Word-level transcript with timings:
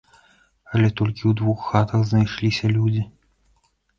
Але 0.77 0.87
толькі 1.01 1.21
ў 1.27 1.31
двух 1.41 1.59
хатах 1.67 2.01
знайшліся 2.11 2.73
людзі. 2.77 3.03